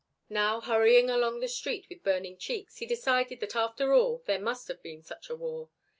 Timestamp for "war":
5.35-5.69